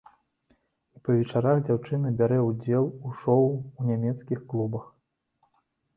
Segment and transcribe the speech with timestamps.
[0.97, 4.85] І па вечарах дзяўчына бярэ ўдзел у шоў у нямецкіх клубах.